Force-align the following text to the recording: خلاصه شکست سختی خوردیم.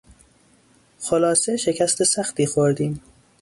خلاصه 1.03 1.57
شکست 1.57 2.03
سختی 2.03 2.45
خوردیم. 2.45 3.01